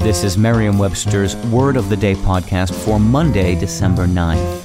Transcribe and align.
This 0.00 0.24
is 0.24 0.38
Merriam 0.38 0.78
Webster's 0.78 1.36
Word 1.52 1.76
of 1.76 1.90
the 1.90 1.96
Day 1.96 2.14
podcast 2.14 2.72
for 2.86 2.98
Monday, 2.98 3.54
December 3.54 4.06
9th. 4.06 4.64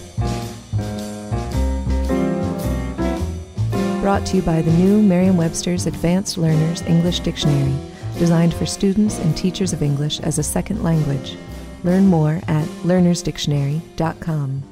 Brought 4.02 4.26
to 4.28 4.38
you 4.38 4.42
by 4.42 4.62
the 4.62 4.72
new 4.72 5.02
Merriam 5.02 5.36
Webster's 5.36 5.88
Advanced 5.88 6.38
Learners 6.38 6.84
English 6.84 7.20
Dictionary, 7.20 7.76
designed 8.18 8.54
for 8.54 8.66
students 8.66 9.20
and 9.20 9.36
teachers 9.36 9.74
of 9.74 9.84
English 9.84 10.22
as 10.22 10.40
a 10.40 10.44
second 10.44 10.84
language. 10.84 11.36
Learn 11.84 12.08
more 12.08 12.40
at 12.48 12.66
learnersdictionary.com. 12.86 14.64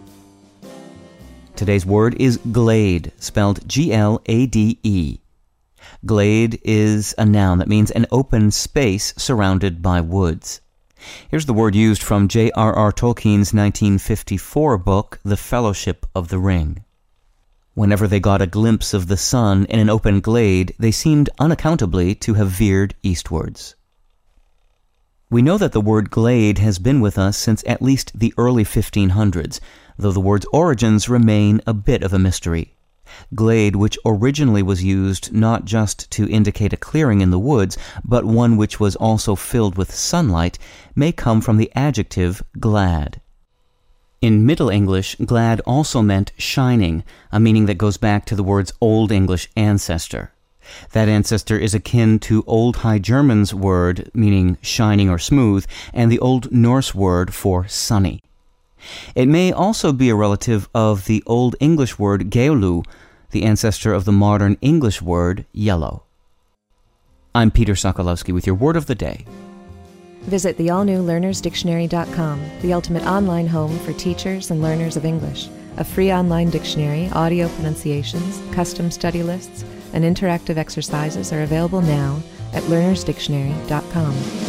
Today's 1.57 1.85
word 1.85 2.15
is 2.21 2.37
glade, 2.53 3.11
spelled 3.17 3.67
G 3.67 3.91
L 3.91 4.21
A 4.27 4.45
D 4.45 4.79
E. 4.81 5.22
Glade 6.05 6.59
is 6.63 7.15
a 7.17 7.25
noun 7.25 7.57
that 7.59 7.67
means 7.67 7.91
an 7.91 8.05
open 8.11 8.51
space 8.51 9.13
surrounded 9.17 9.81
by 9.81 10.01
woods. 10.01 10.61
Here's 11.29 11.45
the 11.45 11.53
word 11.53 11.75
used 11.75 12.01
from 12.01 12.27
J.R.R. 12.27 12.91
Tolkien's 12.91 13.53
1954 13.53 14.77
book, 14.77 15.19
The 15.23 15.37
Fellowship 15.37 16.05
of 16.15 16.29
the 16.29 16.39
Ring. 16.39 16.83
Whenever 17.73 18.07
they 18.07 18.19
got 18.19 18.41
a 18.41 18.47
glimpse 18.47 18.93
of 18.93 19.07
the 19.07 19.17
sun 19.17 19.65
in 19.65 19.79
an 19.79 19.89
open 19.89 20.19
glade, 20.19 20.75
they 20.77 20.91
seemed 20.91 21.29
unaccountably 21.39 22.13
to 22.15 22.35
have 22.35 22.49
veered 22.49 22.95
eastwards. 23.01 23.75
We 25.29 25.41
know 25.41 25.57
that 25.57 25.71
the 25.71 25.81
word 25.81 26.11
glade 26.11 26.59
has 26.59 26.77
been 26.77 27.01
with 27.01 27.17
us 27.17 27.35
since 27.35 27.63
at 27.65 27.81
least 27.81 28.11
the 28.13 28.33
early 28.37 28.63
1500s, 28.63 29.59
though 29.97 30.11
the 30.11 30.19
word's 30.19 30.45
origins 30.53 31.09
remain 31.09 31.59
a 31.65 31.73
bit 31.73 32.03
of 32.03 32.13
a 32.13 32.19
mystery. 32.19 32.75
Glade, 33.35 33.75
which 33.75 33.97
originally 34.05 34.63
was 34.63 34.83
used 34.83 35.33
not 35.33 35.65
just 35.65 36.09
to 36.11 36.29
indicate 36.29 36.73
a 36.73 36.77
clearing 36.77 37.21
in 37.21 37.31
the 37.31 37.39
woods, 37.39 37.77
but 38.03 38.25
one 38.25 38.57
which 38.57 38.79
was 38.79 38.95
also 38.95 39.35
filled 39.35 39.77
with 39.77 39.93
sunlight, 39.93 40.57
may 40.95 41.11
come 41.11 41.41
from 41.41 41.57
the 41.57 41.71
adjective 41.75 42.41
glad. 42.59 43.21
In 44.21 44.45
Middle 44.45 44.69
English, 44.69 45.17
glad 45.25 45.59
also 45.65 46.01
meant 46.01 46.31
shining, 46.37 47.03
a 47.31 47.39
meaning 47.39 47.65
that 47.65 47.77
goes 47.77 47.97
back 47.97 48.25
to 48.25 48.35
the 48.35 48.43
word's 48.43 48.71
Old 48.79 49.11
English 49.11 49.49
ancestor. 49.57 50.31
That 50.93 51.09
ancestor 51.09 51.57
is 51.57 51.73
akin 51.73 52.19
to 52.19 52.45
Old 52.47 52.77
High 52.77 52.99
German's 52.99 53.53
word 53.53 54.09
meaning 54.13 54.57
shining 54.61 55.09
or 55.09 55.19
smooth, 55.19 55.65
and 55.93 56.09
the 56.09 56.19
Old 56.19 56.53
Norse 56.53 56.95
word 56.95 57.33
for 57.33 57.67
sunny. 57.67 58.23
It 59.15 59.27
may 59.27 59.51
also 59.51 59.93
be 59.93 60.09
a 60.09 60.15
relative 60.15 60.69
of 60.73 61.05
the 61.05 61.23
Old 61.25 61.55
English 61.59 61.99
word 61.99 62.29
geolu, 62.29 62.85
the 63.31 63.43
ancestor 63.43 63.93
of 63.93 64.05
the 64.05 64.11
modern 64.11 64.57
English 64.61 65.01
word 65.01 65.45
yellow. 65.51 66.03
I'm 67.35 67.49
Peter 67.49 67.73
Sokolowski 67.73 68.33
with 68.33 68.45
your 68.45 68.55
word 68.55 68.75
of 68.75 68.85
the 68.85 68.95
day. 68.95 69.25
Visit 70.23 70.55
the 70.57 70.69
all 70.69 70.83
new 70.83 71.03
learnersdictionary.com, 71.03 72.41
the 72.61 72.73
ultimate 72.73 73.03
online 73.03 73.47
home 73.47 73.77
for 73.79 73.91
teachers 73.93 74.51
and 74.51 74.61
learners 74.61 74.95
of 74.95 75.03
English. 75.03 75.49
A 75.77 75.83
free 75.83 76.13
online 76.13 76.49
dictionary, 76.49 77.09
audio 77.09 77.49
pronunciations, 77.49 78.41
custom 78.53 78.91
study 78.91 79.23
lists, 79.23 79.65
and 79.93 80.03
interactive 80.03 80.57
exercises 80.57 81.33
are 81.33 81.41
available 81.41 81.81
now 81.81 82.21
at 82.53 82.63
learnersdictionary.com. 82.63 84.42